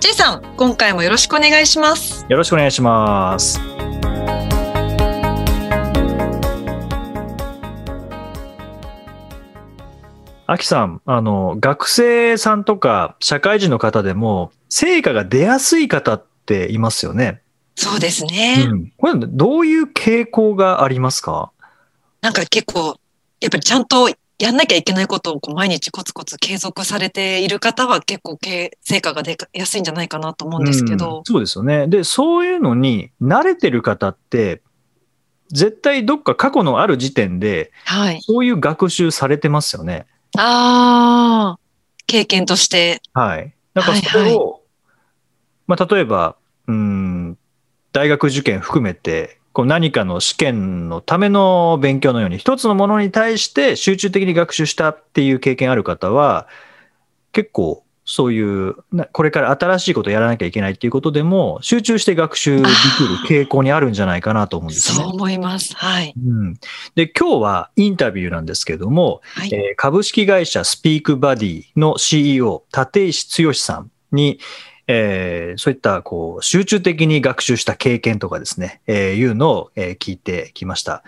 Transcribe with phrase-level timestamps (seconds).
[0.00, 3.60] J さん今回もよろしくお願いしますよろしくお願いします
[10.46, 17.42] あきさん、あの、学生さんとか社会人の方でも、成果が出やすい方っていますよね。
[17.74, 18.64] そうですね。
[18.66, 21.50] うん、これ、どういう傾向がありますか？
[22.22, 22.98] なんか結構、
[23.42, 31.88] やっぱりちゃんとやんなきゃいけないことをこう毎日コツコツ継続されている方は結構成果が出やすいんじゃないかなと思うんですけど、うん、そうですよね。
[31.88, 34.62] で、そういうのに慣れてる方って、
[35.50, 40.06] 絶対どっか過去のある時点で、はい、そういう学習されてますよね。
[40.36, 41.58] ああ、
[42.06, 43.00] 経験として。
[43.14, 43.54] はい。
[43.74, 44.60] なんかそれを、はいはい、
[45.66, 47.38] まあ、例えば、うん、
[47.92, 56.46] 大学受験含めて、こう何かの試験のための勉強のように、一つのものに対して集中的に学習したっていう経験ある方は、
[57.32, 58.74] 結構そういう、
[59.12, 62.62] これから新しいことをやらなきゃいけないっていうことでも、集中して学習で
[63.26, 65.04] きる傾向にあるんじゃないかなと思うんですね。
[65.04, 65.76] そう思います。
[65.76, 66.14] はい。
[66.16, 66.54] うん、
[66.94, 74.40] で、今日はインタビューなんですけども、はい、えー、株式会社スピークバディの CEO、立石剛さんに、
[74.88, 81.04] えー、そういったこう集中的に学習した経験とかですね、えー、いうのを、えー、聞いてきました。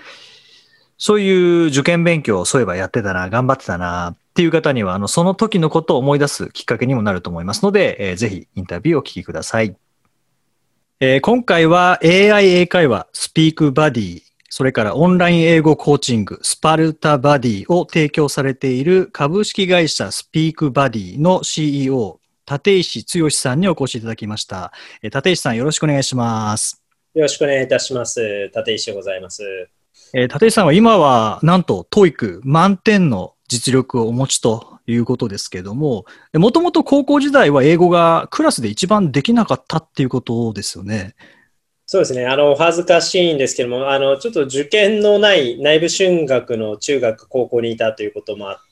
[0.98, 9.74] そういう受験勉強をそういえばやってたな、頑張ってたな、っていう方には、あの、その時のことを思い出すきっかけにもなると思いますので、えー、ぜひインタビューをお聞きください。
[11.00, 22.19] えー、今回は AI 英会話、スピークバディ、それからオンライン英語コーチング、スパルタバディを提供されている株式会社スピークバディの CEO、
[22.50, 24.72] 立石剛さんにお越しいただきました。
[25.02, 26.82] えー、立石さんよろしくお願いします。
[27.14, 28.50] よろしくお願いいたします。
[28.54, 29.68] 立石でございます。
[30.14, 41.14] えー、立石さんは今はなんと TOEIC 満点の実力をお持ちということですけども、もともと高校時代は英語がクラスで一番できなかったっていうことですよね。
[41.86, 42.26] そうですね。
[42.26, 48.69] あの、恥ずかしいんですけども、あの、ちょっと受験のない内部進学の中学、高校にいたということもあって、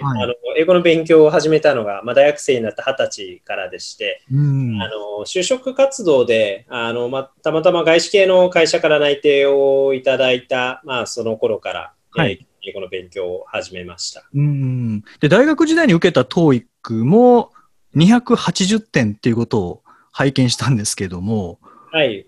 [0.00, 14.24] はい、あの英語の勉強を始めたのが、まあ、大学生になった二十歳からでして、うん、あの就職活動であの、まあ、たまたま外資系の会社から内定をいただいた、まあ、その頃から、はい、英語の勉強を始めました。
[14.34, 15.02] うん。
[15.20, 17.52] で大学時代に受けた TOEIC も
[17.96, 21.58] 280点っていうことを拝見したんですけども、
[21.92, 22.26] はい、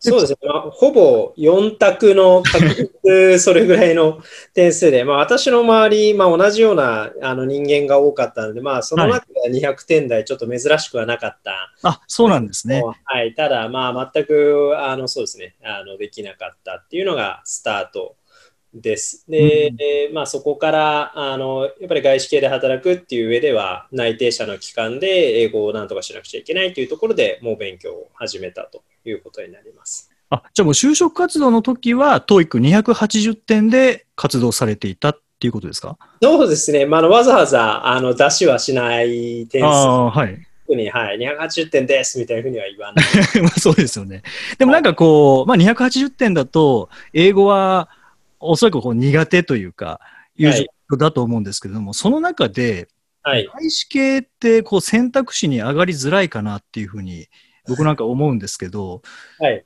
[0.00, 4.20] そうですね、まあ、ほぼ4択の確率、それぐらいの
[4.54, 12.82] 点数で、まあ、私の周り、まあ、同じようなあの人間が多かったので、まあ、その中では200点台、ちょっと珍しくはなかった、はい、あそうなんですね。
[13.04, 15.56] はい、ただ、まあ、全くあのそうですね。
[15.64, 18.14] あのできなかったっていうのがスタート
[18.74, 19.24] です。
[19.28, 30.10] で、うん、まあ、そこからあのやっぱり外資系で働くっていう上では内定者の期間で英語をなんとかしなくちゃいけないというところでもう勉強を始めたということになります。
[30.30, 35.96] あじゃあもう就職活動の時は TOEIC280 点で活動されていたっていうことですか？
[36.20, 39.66] そうですね、まあ、わざわざあの出しはしない点数。
[39.66, 43.06] はいに、はい、280点ですみたいなふうには言わない。
[43.42, 44.22] まあそうですよね。
[44.58, 47.88] でもなんかこう、まあ、280点だと、英語は
[48.40, 50.00] おそらくこう苦手というか、
[50.36, 52.88] いう状況だと思うんですけれども、はい、その中で、
[53.22, 57.26] はい、外資系ってこう選択肢に上がりづらいかなっていうふうに
[57.66, 59.02] 僕なんか思うんですけど、
[59.38, 59.64] はい、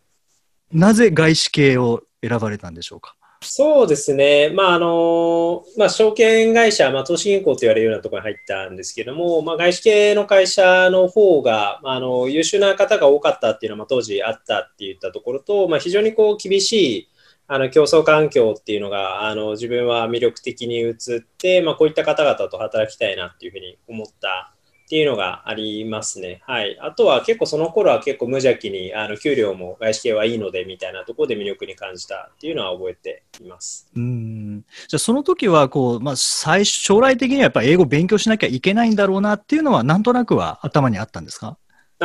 [0.73, 3.15] なぜ外資系を選ばれたんでしょうか？
[3.45, 17.09] そうですね、まああのまあ、証券会社、まあ、投資銀行と言われるようなところに入ったんですけども、まあ、外資系の会社の方が、まあ、あの優秀な方が多かったっていうのは、まあ、当時あったって言ったところと、まあ、非常にこう厳しい
[17.49, 24.53] あの競争環境っていうのがあの自分は魅力的に映って、まあ、こういった方々と働きたいなっていうふうに思った
[24.85, 26.43] っていうのがありますね。
[26.47, 26.79] はい。
[26.81, 33.89] あとは結構その頃は結構無邪気にあの給料も外資系はいいのでみたいなところで魅力に感じたっていうのは覚えています。
[33.97, 41.57] うんじゃあその時はこう、まあ、最将来的にはやっぱり英語勉強しなきゃいけないんだろうなっていうのはなんとなくは頭にあったんですか？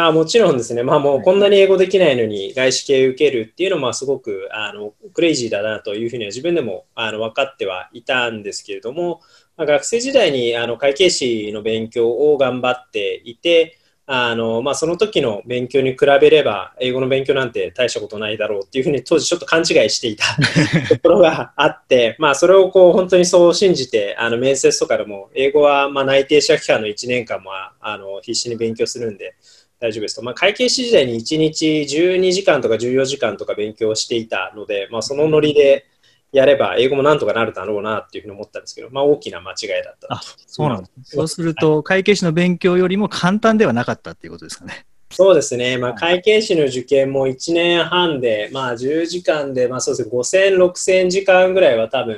[0.06, 9.22] あもちろんですね、まあ、もうこんなに英語できないのに外資系受けるっていうのはすごくあのクレイジーだなというふうには自分でもあの分かってはいたんですけれども、
[9.58, 13.80] まあ、学生時代にあの会計士の勉強を頑張っていて、
[14.10, 20.24] あの、まあ、その時の勉強に比べれば、英語の勉強なんて大したことないだろうっていうふうに当時ちょっと勘違いしていた
[20.88, 29.36] ところがあって、まあ、それをこう、本当にそう信じて、あの、面接とかでも、英語は、まあ、内定者期間の1年間も、あの、必死に勉強するんで、
[29.80, 30.24] 大丈夫ですと。
[30.24, 35.86] まあ、会計士時代に1日12時間とか14時間とか勉強していたので、まあ、そのノリで、
[36.34, 41.16] やれば英語もなんとかなるだろうなっていうふうに思ったんですけど、まあ大きな間違いだったあそうなんです。
[41.16, 44.86] そうすると、会計士の勉強よりも簡単ではなかったっていうことですかね。
[45.10, 52.18] そうですね、まあ、会計士の受験も1年半で、まあ、10時間で、まあ、そうですね、5000、6000時間ぐらいは多分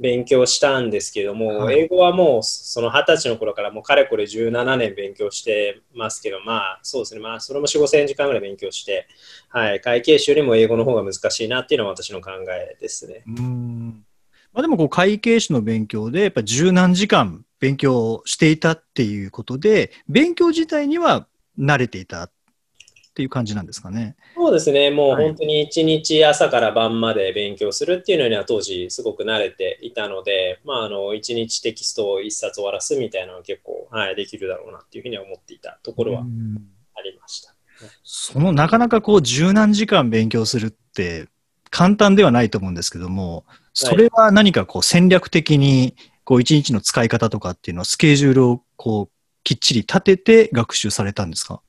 [0.00, 9.06] 勉強したんですけども、はい、英語はもうその20歳の頃からもうかれこれ17年勉強してますけど、まあそうですね、まあそれも4、5000時間ぐらい勉強して、
[9.48, 13.22] はい、会計士よりも英語の方が難しいなっていうのは私の考えですね。
[13.26, 14.04] うん。
[14.52, 21.26] まあ、でもこう会計士の勉強でやっぱ十何時間勉強していたっていうことで、勉強自体には
[21.58, 22.30] 慣れていた
[23.14, 24.16] っていう感じなんですかね。
[24.34, 37.54] そうですね、もう本当に一日朝から晩まで勉強するっていうのには当時すごく慣れていたので、まあ、あの一日テキストを一冊終わらすみたいなのは結構、はい、できるだろうなっていうふうには思っていたところはありました。
[38.02, 41.28] そのなかなかこう十何時間勉強するって
[41.70, 43.44] 簡単ではないと思うんですけども、
[43.74, 45.94] それは何かこう戦略的に
[46.24, 49.14] こう一日の使い方とかっていうのはスケジュールをこう
[49.44, 51.60] きっちり立てて学習されたんですか？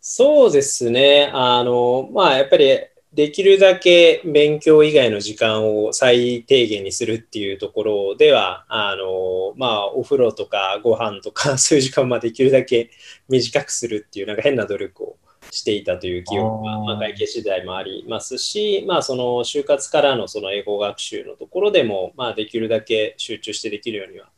[0.00, 1.30] そうですね。
[1.32, 2.78] あの、まあ、やっぱり
[3.12, 12.90] できるだけ勉強以外の時間を最低限にするっていうところでは、あの、まあ、お風呂とかご飯とか、 そういう時間はできるだけ
[13.28, 15.16] 短くするっていう、なんか変な努力を
[15.50, 24.28] していたという記憶が、まあ、会計次第もありますし、まあ、その就活からのその英語学習のところでも、まあ、できるだけ集中してできるようには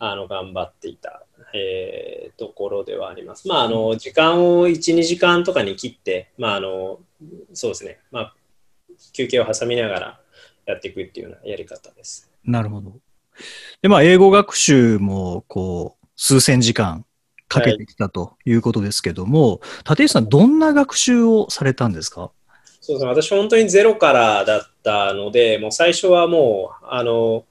[0.00, 1.22] あの頑張っていた、
[1.54, 3.48] えー、ところではあります。
[3.48, 7.00] まあ、あの時間を1、2時間とかに切って、まあ、あの
[7.52, 8.34] そうですね、まあ、
[9.12, 10.20] 休憩を挟みながら
[10.66, 12.30] やっていくっていうようなやり方です。
[12.44, 12.92] なるほど。
[13.82, 17.04] で、まあ、英語学習もこう数千時間
[17.48, 19.60] かけてきたということですけども、はい、
[19.90, 22.30] 立石さん、どんな学習をされたんですか？
[22.80, 27.44] そうですね、私、本当にゼロからだったので、もう最初はもう、あの、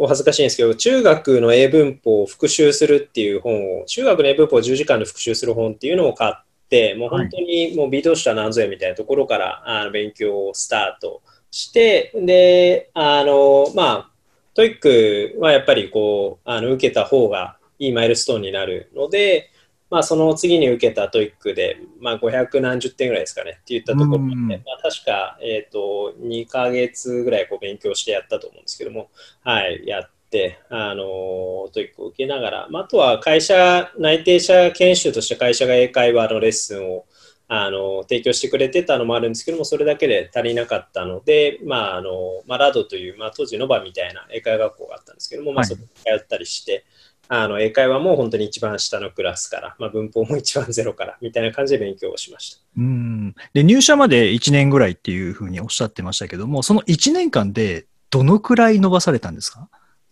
[0.00, 14.10] お恥ずかしいんですけど、中学の英文法を復習するっていう本を、中学の英文法を10時間で復習する本っていうのを買って、もう本当にもう微動した何ぞやみたいなところからあの勉強をスタートして、で、あの、まあ、
[14.54, 19.50] TOEIC はやっぱりこう、あの受けた方がいいマイルストーンになるので、
[19.90, 29.10] まあ、その次に受けた TOEIC で、まあ、500何十点ぐらいですかねって言ったところで、まあ、確か、えっ、ー、と、2ヶ月ぐらいこう勉強してやったと思うんですけども、
[29.42, 37.06] はい、やって、あの、 TOEIC を受けながら、まあ、あとは会社、内定者研修として会社が英会話のレッスンを
[37.50, 42.10] あの提供してくれてたのもあるんですけども、それだけで足りなかったので、まああの
[42.46, 46.84] まあ、ラドという、まあ、当時 NOVA みたいな英会話学校があったんですけども、まあ、そこに通ったりして、
[47.28, 52.62] あの英会話も本当に一番下のクラスから、まあ、文法も一番ゼロからみたいな感じで勉強をしました。
[52.78, 53.34] うん。
[53.52, 59.68] で入社まで1年ぐらいっていうふうにおっしゃってましたけども、その1年間でどのくらい伸ばされたんですか？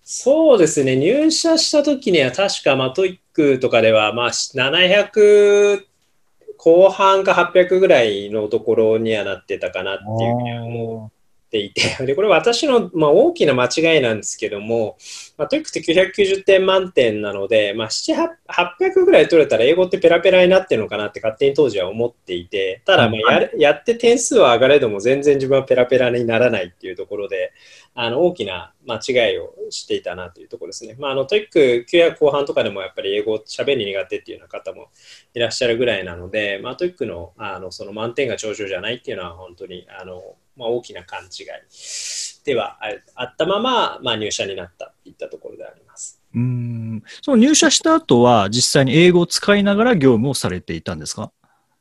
[0.08, 5.84] そうですね、入社した時には確か、まあ、 TOEIC とかでは、まあ、700
[6.58, 11.10] 後半か800ぐらいのところにはなってたかなっていうふうに思っ
[11.50, 14.96] ていて、 でこれ私の、まあ、大きな間違いなんですけども、
[15.36, 18.14] まあ、 TOEICって990点満点なので、まあ、7、
[18.48, 27.52] 800ぐらい取れたら英語ってペラペラになってるのかなって勝手に当時は思っていて、ただまあややって点数は上がれども全然自分はペラペラにならないっていうところで、
[27.94, 30.96] あの大きな間違いをしていたなというところですね。
[30.98, 34.88] まあ、あの TOEIC900後半とかでもやっぱり英語喋り苦手っていうような方も
[35.34, 40.22] いらっしゃるぐらいなので、まあ、 TOEICのあのその満点が頂上じゃないっていうのは本当にあの
[40.56, 41.46] まあ、大きな勘違い。
[42.44, 42.78] では
[43.14, 46.22] あったまま、まあ、入社になったといったところであります。
[46.34, 47.02] うん。
[47.22, 51.32] その入社した後は実際に英語を使いながら業務をされていたんですか？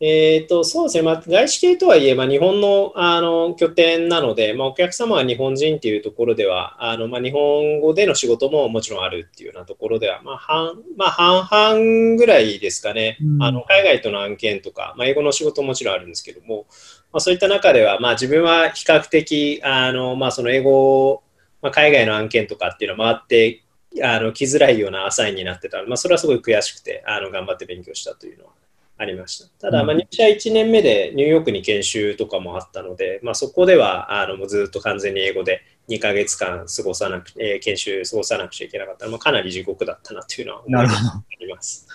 [0.02, 16.66] えーと、そうですね、まあ、外資系とはいえ、まあ、日本のあの拠点なので、まあ、お客様は日本人というところでは、あのまあ、日本語での仕事ももちろんあるっていうようなところでは、まあ半まあ、半々ぐらいですかね、うん、あの海外との案件とか、まあ、英語の仕事ももちろんあるんですけども、
[17.16, 21.24] まあ、そういった中では、まあ、自分は比較的、あのまあ、その英語、
[21.62, 23.64] まあ、海外の案件とかっていうのを回って
[24.04, 28.52] あの来づらいようなアサインになってたまあ、それはすごい悔しくてあの頑張って勉強したというのは
[28.98, 29.48] ありました。
[29.62, 40.86] ただ、まあ、入社1年目でニューヨークに研修とかもあったので、まあ、そこではあのもうずっと完全に英語で2ヶ月間過ごさなく、えー、研修過ごさなくちゃいけなかったの、まあ、かなり地獄だったなというのは思い
[41.48, 41.88] ます。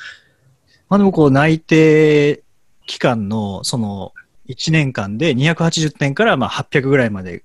[0.89, 2.43] まあでもこう内定
[2.87, 4.15] 期間のその
[4.51, 7.45] 1年間で280点からまあ800ぐらいまで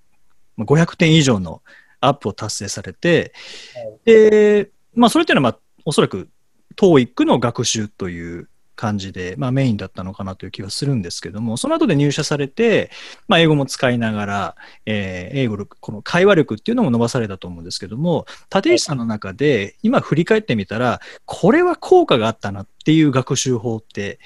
[0.60, 1.62] 500点以上の
[2.02, 3.34] アップを達成されて、
[4.06, 6.30] で、まあそれっていうのはまあおそらく
[6.76, 12.92] TOEIC の学習という感じで、まあ、メインだったのかなという気はするんですけども、その後で入社されて、
[13.28, 24.20] まあ、英語も使いながら、えー、英語力、この会話力っていうのも伸ばされたと思うんですけども、立石さんの中で、今振り返ってみたら、これは効果があったなっていう学習法って、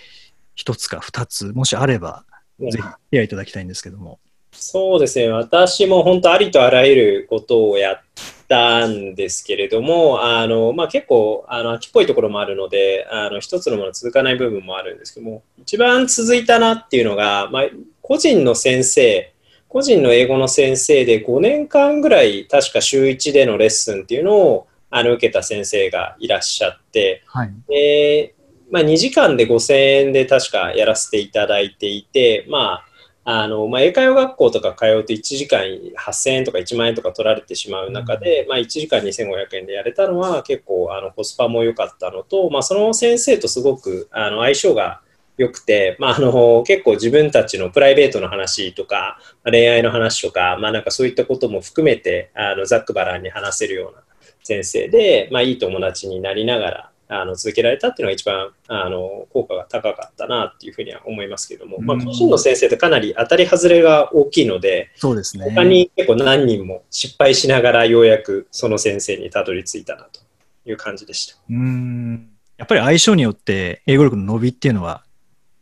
[0.55, 2.25] 一つか二つ、もしあれば、
[2.59, 4.19] ぜひ、シェアいただきたいんですけども。
[4.51, 8.01] そうですね、私も本当ありとあらゆることをやっ
[8.47, 17.63] たんですけれども、あのまあ、結構あの秋っぽいところもあるので、あの一つのもの続かない部分もあるんですけども、一番続いたなっていうのが、まあ、
[18.01, 19.33] 個人の先生、
[19.67, 28.33] 個人の英語の先生で5年間ぐらい確か週1でのレッスンっていうのをあの受けた先生がいらっしゃって、はい、で
[28.71, 32.85] まあ、2時間で5000円で確かやらせていただいていて、まあ
[33.31, 45.01] あのまあ、英会話学校とか通うと1時間8000円とか1万円とか取られてしまう中で、うん、まあ、1時間2500円でやれたのは結構あのコスパも良かったのと、まあ、その先生とすごくあの相性が
[45.37, 54.01] 良くて、まあ、あの結構自分たちのプライベートの話とか恋愛の話とか,、まあ、なんかそういったことも含めてあのざっくばらんに話せるような
[54.43, 65.43] 先生で、まあ、いい友達になりながらあの続けられたっていうのが一番あの効果が高かったなっていうふうには思いますけども、まあ、個人の先生ってかなり当たり外れが大きいので、そうですね。
[65.49, 70.21] 他に結構何人も失敗しながらようやくその先生にたどり着いたなと
[70.69, 71.35] いう感じでした。
[71.49, 75.03] うんやっぱり相性によって英語力の伸びっていうのは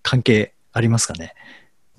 [0.01, 1.33] 関係ありますかね？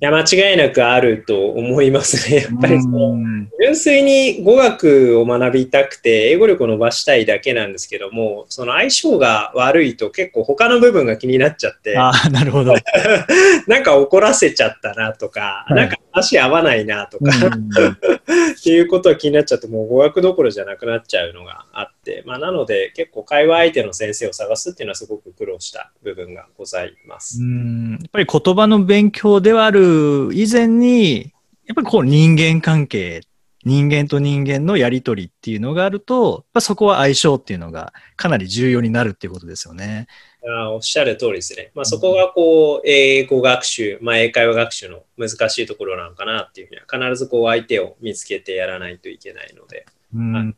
[0.00, 2.42] いや、間違いなくあると思いますね。
[2.50, 3.16] やっぱりその、
[3.60, 12.74] 純粋に語学を学びたくて、英語力を伸ばしたいだけなんですけども、その相性が悪いと結構他の部分が気になっちゃって、あなるほど。
[13.66, 17.32] なんか怒らせちゃったなとか、はい、なんか足合わないなとか。
[17.34, 27.40] っていうことは気になっちゃって、もう語学どころじゃなくなっちゃうのがあって、まあ、なので結構会話相手の先生を探すっていうのはすごく苦労した部分がございます。
[27.40, 31.32] うんやっぱり言葉の勉強ではある以前に、
[31.66, 33.22] やっぱりこう人間関係、
[33.64, 40.06] 人間と人間のやりとりっていうのがあると、まあ、そこは相性っていうのがかなり重要になるっていうことですよね。
[40.48, 41.72] あおっしゃる通りですね。
[41.74, 49.84] まあ、そこがこう、英語学習、まあ、英会話学習の難しいところなのかなっていうふうには、必ずこう相手を見つけてやらないといけないので。
[50.14, 50.56] うん、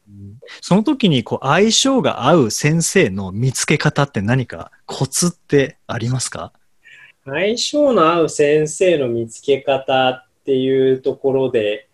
[0.61, 6.53] その時にこう相性が合う先生の見つけ方って何かコツってありますか？
[7.25, 11.89] 相性の合う先生の見つけ方っていうところで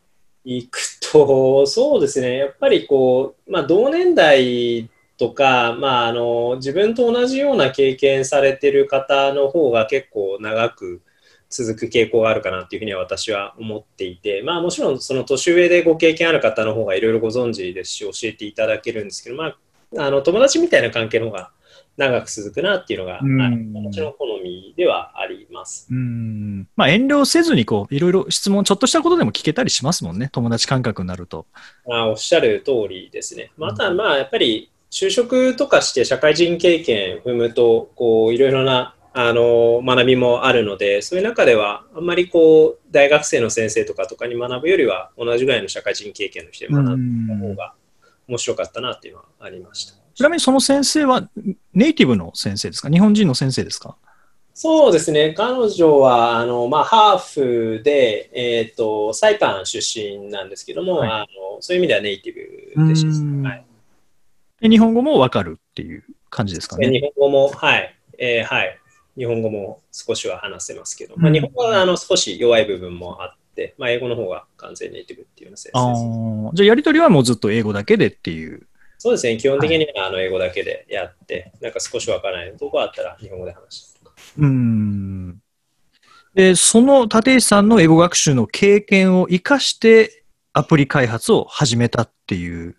[0.45, 11.03] いくと、 そうですね、やっぱりこう、まあ、同年代とか、まあ、あの自分と同じような経験されてる方の方が結構長く
[11.49, 19.57] 続く傾向があるかなっていうふうには私は思っていて、まあ、もちろんその年上でご経験ある方の方がいろいろご存知ですし教えていただけるんですけど、まあ、
[19.99, 21.51] あの友達みたいな関係の方が
[21.97, 23.21] 長く続くなっていうのが、
[23.91, 25.89] 私の好みではあります。
[25.91, 31.47] うんまあ、遠慮せずにこういろいろ質問、ちょっとしたことでも聞けたりしますもんね、友達感覚になると。
[31.91, 33.51] あおっしゃる通りですね。
[33.57, 47.73] また、まあ、やっぱり就職とかして社会人経験踏むと、こういろいろなあの学びもあるので、そういう中では、あんまりこう大学生の先生とかとかに学ぶよりは、同じぐらいの社会人経験の人で学んだ方が
[48.29, 49.95] 面白かったなっていうのはありました。
[50.15, 51.31] ちなみにその先生は
[51.73, 52.91] ネイティブの先生ですか？
[52.91, 53.97] 日本人の先生ですか？
[54.53, 55.33] そうですね。
[55.35, 61.27] 彼女は、あの、まあ、ハーフで、えっ、ー、と、サイパン出身なんですけども、はい、あの
[61.61, 62.35] そういう意味ではネイティ
[62.83, 63.49] ブでした。
[63.49, 63.67] はい、
[64.61, 66.91] で日本語もわかるっていう感じですかね。
[66.91, 67.95] 日本語も、はい。
[68.19, 68.79] えー、はい。
[69.17, 78.67] 日本語も少しは話せますけど、まあ、日本語はあの少し弱い部分もあって、まあ、英語の方が完全ネイティブっていうようなです、じゃあ、やりとりはもうずっと英語だけでっていう。
[78.99, 84.15] そうですね、基本的にはあの英語だけでやって、なんか少しわからないとこあったら日本語で話すとか。
[84.39, 85.39] うん。
[86.35, 92.77] で、その立石さんの英語学習の経験を生かしてアプリ開発を始めたっていう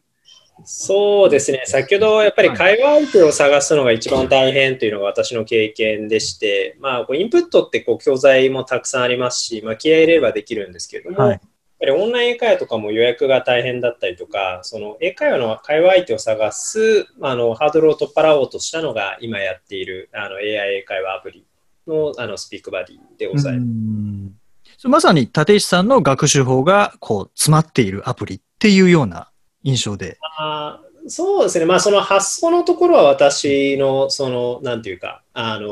[0.65, 11.39] そうですね、先ほどやっぱり会話相手を探すのが一番大変というのが私の経験でして、まあ、こうインプットってこう教材もたくさんありますし、まあ、気合い入れればできるんですけれども、はい、やっ
[11.79, 21.45] ぱりオンライン英会話とかも予約が大変だったりとか、その英会話の会話相手を探すあのハードルを取っ払おうとしたのが、今やっているあの AI 英会話アプリ
[21.85, 23.65] のあのスピークバディでございま
[24.79, 24.87] す。
[24.87, 29.31] まさに立石さんの学習法がこう詰まっているアプリっていうような
[29.63, 30.17] 印象で。
[30.37, 31.65] あそうですね。
[31.65, 35.67] まあ、その発想のところは私の、その、なんていうか、あの、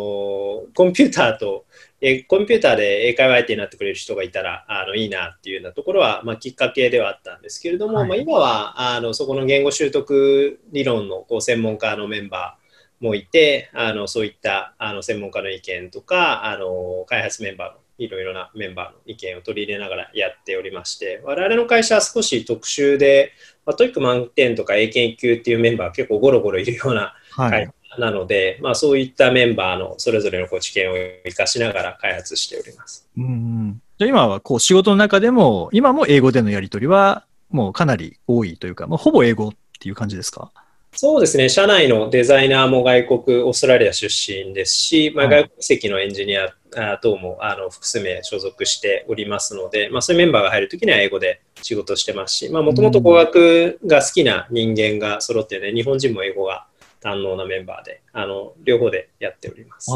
[0.73, 1.65] コンピューターと、
[2.01, 23.31] えコンピューターで英会話相手になってくれる人がいたらあのいいなっていうようなところは、まあ、きっかけではあったんですけれども、はい、まあ、今はあのそこの言語習得理論のこう専門家のメンバーもいてあのそういったあの専門家の意見とかあの開発メンバーのいろいろなメンバーの意見を取り入れながらやっておりまして、我々の会社は少し特殊で、
[23.65, 30.93] まあ、 TOEIC満点とか英検1級っていうメンバー結構ゴロゴロいるような会社なので、はい、まあ、そういったメンバーのそれぞれのこう知見を
[31.25, 33.07] 生かしながら開発しております。
[33.17, 40.51] うん、じゃ今はこう仕事の中でも、今も英語でのやり取りはもうかなり多いというか、もうほぼ英語っていう感じですか？
[40.97, 46.53] そうですね、社内のデザイナーも外国、オーストラリア出身ですし、まあ、外国籍のエンジニア
[47.01, 56.67] 等もあの複数名所属しておりますので、まあ、そういうメンバーが入るときには英語で仕事してますし、もともと語学が好きな人間が揃ってね、日本人も英語が
[57.01, 59.91] 堪能なメンバーで、あの両方でやっております。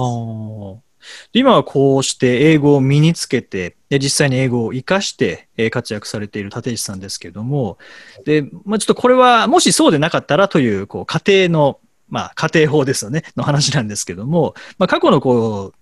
[1.31, 7.77] 今はこうして英語を身につけて、実際に英語を活かして活躍されている立石さんですけども、
[8.25, 15.78] で、まあ、ちょっとこれはもしそうでなかったらという、こう、家庭の、まあ、家庭法ですよね、の話なんですけども、まあ、過去のこう、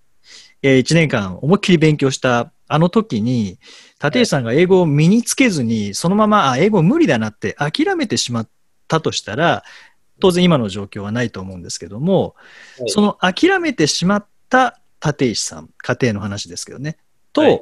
[0.61, 2.51] え1年間思いっきり勉強した。
[2.69, 3.59] あの時に、
[4.03, 8.49] 立石さんが英語を身につけずに、そのまま、あ、英語無理だなって諦めてしまっ
[8.89, 9.63] たとしたら、
[10.19, 12.35] 当然今の状況はないと思うんですけども、
[12.87, 16.97] その諦めてしまった立石さん、家庭の話ですけどね、
[17.33, 17.61] と、はい、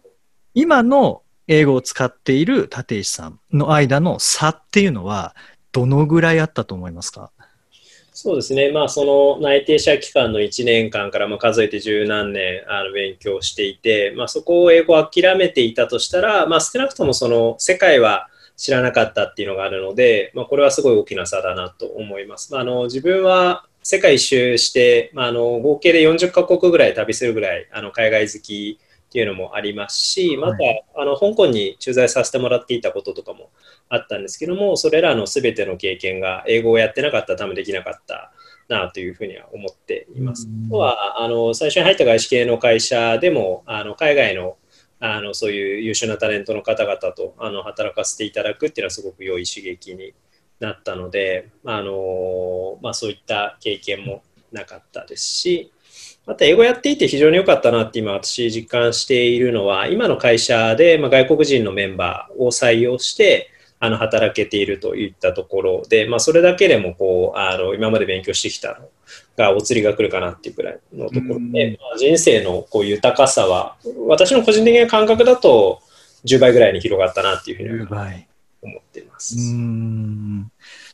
[0.54, 5.36] 今の英語を使っている立石さんの間の差っていうのは、
[5.72, 7.32] どのぐらいあったと思いますか？
[8.18, 22.54] そうですね、まあ、その内定者期間の1年間からま数えて十何年あの勉強していて、まあ、そこを英語を諦めていたとしたら、まあ、少なくともその世界は知らなかったっていうのがあるので、まあ、これはすごい大きな差だなと思います。
[22.54, 28.80] まあ、あの自分は世界一周して、まあ、あの合計で40カ国ぐらい旅するぐらいあの海外好き
[29.16, 30.58] っていうのもありますし、また、
[30.94, 33.50] あの香港に駐在させてもらっていたこととかも
[33.88, 38.34] あったんですけども、それらのすべての経験が英語をやってなかったためできなかった
[38.68, 40.50] なというふうには思っています。
[40.68, 44.58] あとはあの最初に入った外資系の会社でもあの海外の
[45.00, 50.14] あのそういう優秀なタレントの方々とあの働かせていただくっていうのはすごく良い刺激に
[50.60, 55.72] なったので、あのまあ、そういった経験もなかったですし、
[56.26, 68.90] また英語やっていて非常に良かったなって今私実感しているのは、今の会社で、まあ、外国人のメンバーを採用して、あの働けているといったところで、まあ、それだけでもこうあの今まで勉強してきたの
[69.38, 73.76] がお釣りが来るかなっていうくらいのところで、まあ、人生のこう豊かさは
[74.08, 75.82] 私の個人的な感覚だと
[76.26, 77.88] 10倍ぐらいに広がったなっていうふうに
[78.62, 79.36] 思っています。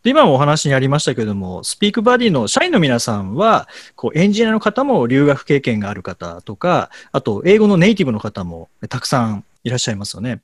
[0.03, 10.41] で今もお話にありましたけれども、スピークバディの社員の皆さんは、こうエンジニアの方も留学経験がある方とか、あと英語のネイティブの方もたくさんいらっしゃいますよね。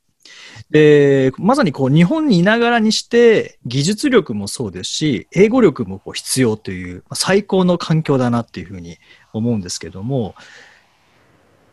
[0.69, 8.97] で、まさにこう日本にいながらにして技術力もそうですし、英語力もこう必要という最高の環境だなっていうふうに
[9.33, 10.35] 思うんですけども、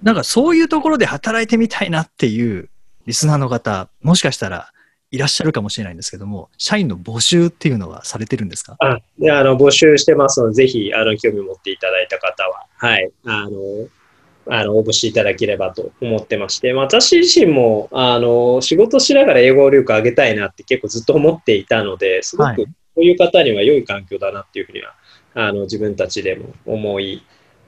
[0.03, 2.71] なんかそういうところで働いてみたいなっていう
[3.07, 4.74] リスナーの方、もしかしたら
[5.15, 8.77] いらっしゃるかもしれないんですけども、社員の募集っていうのはされてるんですか？
[8.81, 13.51] あであの募集してますので、ぜひあの興味を持っていただいた方は、はい、あの
[14.47, 24.95] あの応募していただければと思ってまして、私自身もあの仕事しながら英語力上げたいなって結構ずっと思っていたので、すごくこういう方には良い環境だなっていうふうには、
[25.35, 27.23] あの自分たちでも思い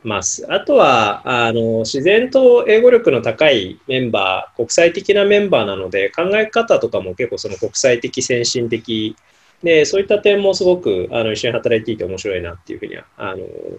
[0.06, 0.46] ます。
[0.52, 9.16] あとはあの自然と英語力の高いメンバー、国際的なメンバーなので、考え方とかも結構その国際的、先進的
[9.62, 13.38] で、そういった点もすごくあの一緒に働いていて面白いなっていうふうにはあの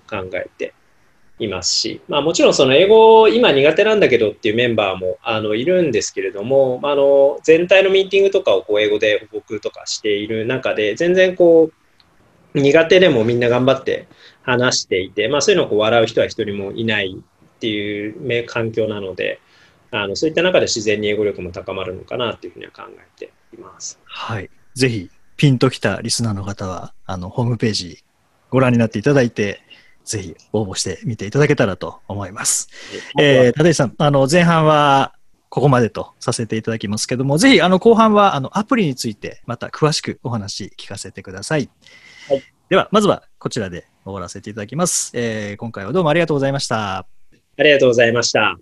[0.10, 0.74] 考えて
[1.40, 11.70] いますし、まあ、もちろんその英語今苦手なんだけどっていうメンバーもあのいるんですけれども、まあ、の全体のミーティングとかをこう英語で報告とかしている中で全然こ
[12.56, 14.08] う苦手でもみんな頑張って
[14.48, 19.40] 話していて、まあ、そういうのをこう笑う人は一人もいないっていう環境なので
[19.92, 24.00] あのそういった中で自然に英語力も高まるのかなというふうには考えています。
[24.06, 28.04] はい、ぜひピンときたリスナーの方はあのホームページ
[28.50, 29.62] ご覧になっていただいて
[30.08, 32.70] ぜひ応募してみていただけたらと思います。
[33.20, 35.14] えー、立石さん、あの、前半は
[35.50, 41.70] ここまでとさせていただきますけども、ぜひ、あの、後半は、あの、アプリについて、また詳しくお話聞かせてください。
[42.30, 42.44] はい。
[42.70, 45.12] では、まずはこちらで終わらせていただきます。
[45.14, 47.06] えー、今回はどうもありがとうございました。
[47.60, 48.58] ありがとうございました。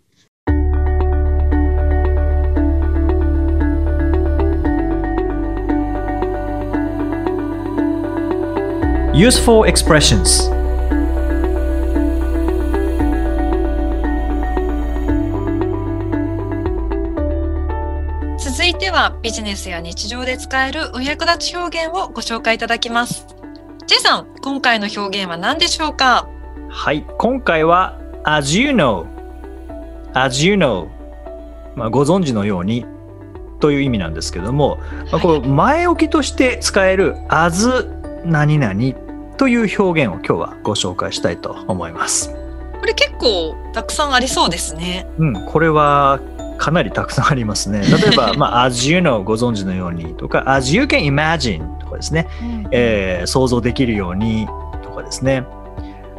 [9.16, 10.52] Useful expressions
[18.38, 23.35] 続いてはビジネスや日常で使えるお役立ち表現をご紹介いただきます
[23.88, 26.28] J さん今回の表現は何でしょうか？
[26.70, 29.06] はい今回は As you know
[30.14, 30.88] As you know
[31.76, 32.86] まあ、ご存知のように
[33.60, 34.78] という意味なんですけども、
[35.12, 37.90] まあ、この前置きとして使える as
[38.24, 38.74] 何々
[39.38, 42.34] という表現を今日はご紹介したいと思います。
[42.80, 45.06] これ結構たくさんありそうですね。
[45.18, 46.22] うん、これは
[46.58, 47.82] かなりたくさんありますね。
[47.82, 52.28] 例えば、 まあ、as you know ご存知のようにとか、as you can imagine とかですね、
[52.72, 54.48] えー想像できるように
[54.84, 55.46] とかですね。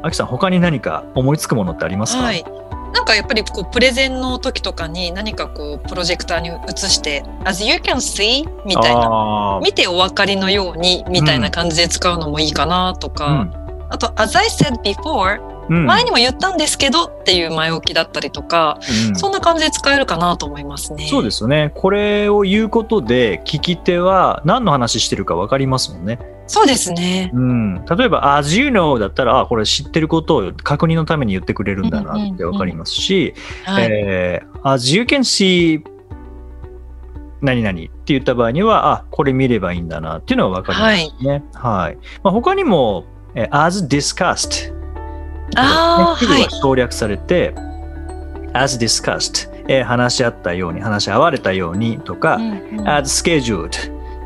[0.02, 2.44] あきさん、他に何か思いつくものってありますか、はい。
[2.92, 9.60] なんかやっぱりこうプレゼンの時とかに何かこうプロジェクターに映して「as you can see」みたいな。
[9.62, 13.52] 見てお分かりのようにみたいな感じで使うのもいいかなとか、うん。
[13.90, 21.06] あと「as I said before」うん前にも言ったんですけどっていう前置きだったりとか、うんそんな感じで使えるかなと思いますね。
[21.08, 21.72] そうですよね。
[21.74, 26.18] これを言うことで、聞き手は何の話してるか分かりますもんね。
[26.46, 27.30] そうですね。
[27.34, 33.88] うん、例えば、as you know だったら、あ、これ知ってることを確認のために言ってくれるんだなって分かりますし、はい。
[33.90, 35.82] えー as you can see
[37.42, 41.44] 何々って言った場合には、あ、これ見ればいいんだなっていうのは分かりますね。
[41.54, 41.98] はい。
[42.22, 44.75] まあ、他にも、えー as discussed
[45.56, 46.50] ああ、ね、はいは。
[46.50, 47.54] 省略されて、
[48.52, 53.70] as discussed、えー話し合ったように、話し合われたようにとか、うんうん as scheduled、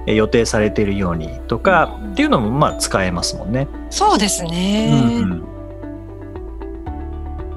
[0.06, 3.68] えー予定されているようにとかうんっていうのもまあ使えますもんね。
[3.90, 4.90] そうですね。
[4.92, 5.44] うんうん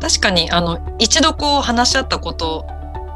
[0.01, 2.65] 確かにあの一度こう話し合ったこと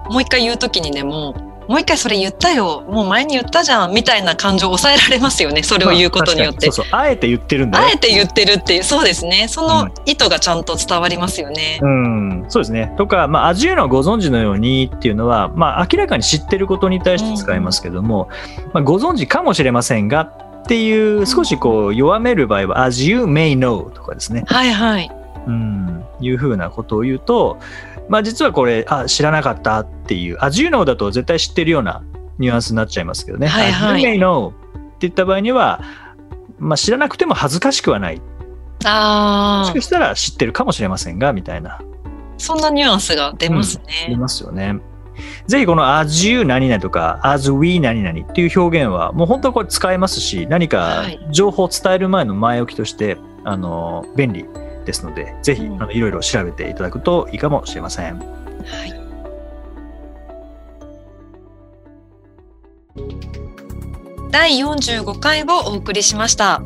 [0.07, 1.35] をもう一回言うときにでも
[1.67, 2.83] もう一回それ言ったよ。
[2.89, 5.63] もう前に言ったじゃんみたいな感情を抑えられますよね。
[5.63, 7.85] それを言うことによって、まあそうそう、あえて言ってるんだよ。
[7.85, 9.47] あえて言ってるっていうそうですね。
[9.47, 9.69] そうん。
[9.69, 12.93] の意図がちゃんと伝わりますよね、うん、そうですね。
[12.97, 18.29] とか、まあ、味いうのはご存知のようにっていうのは、まあ、明らかに知ってることに対して使いますけども、
[18.73, 24.43] まあ、ご存知かもしれませんがっていう、少しこう、弱める場合は、as you may know とかですね。
[24.47, 25.11] はいはい。
[25.47, 27.57] うん、いうふうなことを言うと、
[28.09, 32.03] まあ、実はこれ、あ、知らなかったっていう、as you know だと絶対知ってるような
[32.39, 33.47] ニュアンスになっちゃいますけどね。
[33.47, 35.81] はいはい you may know って言った場合には、
[36.59, 38.17] まあ、知らなくても恥ずかしくはない。
[38.17, 38.23] も
[38.85, 41.79] ああしかしたら知ってるかもしれませんが、みたいな。
[42.37, 44.79] そんなニュアンスが出ますありね、ますよね。
[45.47, 54.45] ぜひこの as you 何々とか as we 何々っていう表現はもう本当これ使えますし何かはい情報を伝える前の前置きとしてあの便利
[54.87, 58.17] ですのでぜひうんあのいろいろ調べていただくといいかもしれません。
[58.17, 58.23] は
[58.85, 58.93] い
[64.31, 66.61] 第45回をお送りしました。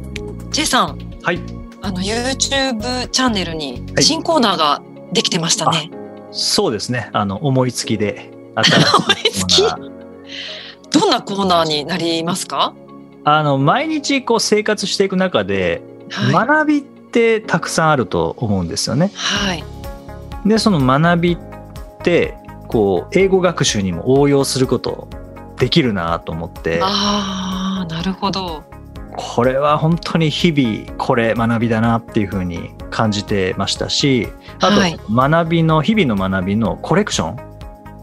[0.51, 1.39] J さん、はい。
[1.84, 4.81] あの YouTube チャンネルにはい新コーナーが
[5.13, 5.89] できてましたね。
[6.31, 7.10] そうですね。
[7.13, 9.91] あの思いつきで新しい コーナー
[10.91, 12.73] どんなコーナーになりますか？
[13.23, 16.47] あの毎日こう生活していく中ではい。
[16.47, 19.12] 学びってたくさんあると思うんですよね。
[19.13, 19.63] はい。
[20.45, 21.38] でその学びっ
[22.04, 22.36] て
[22.67, 25.08] こう英語学習にも応用すること
[25.58, 28.63] できるなと思ってああ、なるほど。
[29.15, 34.30] これは本当に日々これ学びだなっていうふうに感じてましたし
[34.62, 37.52] あとはい学びの日々の学びのコレクション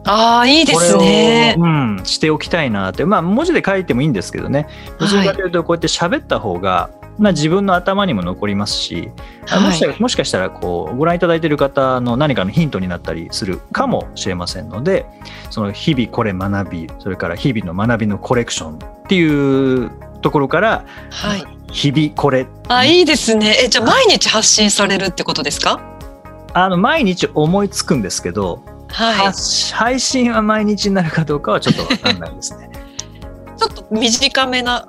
[0.05, 1.55] ああ、いいでこれをすね。
[1.59, 4.69] うん、しておきたいなってまあ文字で書いてもいいんですけどね
[4.99, 9.11] どちらかというとこうやって喋った方が、まあ、自分の頭にも残りますし、
[9.51, 10.01] あもしはい。
[10.01, 15.07] もしかしたらこうご覧いただいている方の何かのヒントになったりするかもしれませんので
[15.51, 18.79] その日々これ学びそれから日々の学びのコレクションっ
[19.09, 19.91] ていう
[20.23, 21.45] ところからはい。
[21.73, 23.57] 日々これあ、いいですね。
[23.65, 25.81] え、じゃあ毎日発信されるってことですか？
[26.55, 29.15] あの毎日思いつくんですけど、はい。
[29.27, 32.71] 発配信は毎日になるかどうかはちょっと分かんないですね。
[33.59, 34.89] ちょっと短めな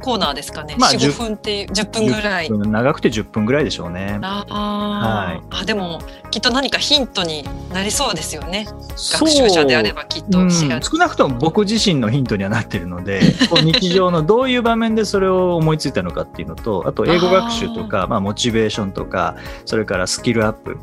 [0.00, 0.76] コーナーですかね。
[0.78, 2.48] まあ四10五分っていう10分ぐらい。
[2.48, 4.18] 10分長くて10分ぐらいでしょうね。
[4.22, 8.66] あはいあ、あでもきっと何かヒントになりそうですよね。
[9.12, 13.20] 学習者であればきっとうん少なくとも僕自身のヒントにはなっているので
[13.62, 19.36] 日常のどういう場面でそれを思いついたのかっていうのとあと英語学習とかまあ、モチベーションとか
[19.66, 20.78] それからスキルアップ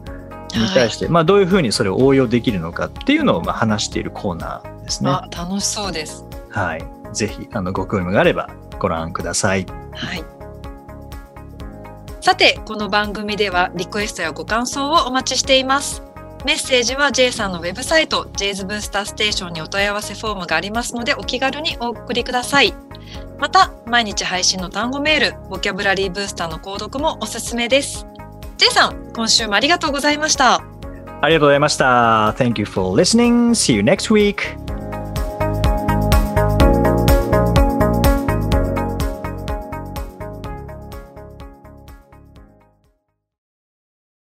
[0.55, 5.09] に対して、まあ、どういうふうにそれを応用できるのかっていうのをまあ話しているコーナーですね。
[5.09, 6.25] あ楽しそうです。
[6.49, 9.65] はい、ぜひあのご興味があればご覧ください。
[9.93, 10.23] はい。
[12.21, 16.03] さてこの番組ではリクエストやご感想をお待ちしています。
[16.45, 22.73] メッセージは J さんのウェブサイト J's ブースターステーションにお問い合わせフォームがありますのでお気軽にお送りください。
[23.39, 28.07] また、毎日配信の単語メール、ボキャブラリーブースターの購読もおすすめです。
[28.57, 30.63] J さん、今週もありがとうございました。
[31.21, 32.33] ありがとうございました。
[32.37, 33.51] Thank you for listening.
[33.51, 34.66] See you next week.